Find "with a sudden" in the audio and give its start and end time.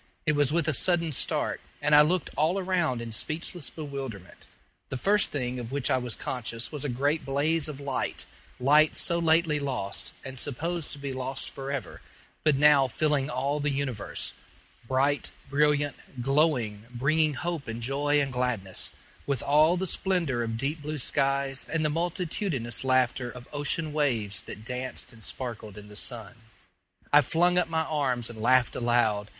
0.51-1.11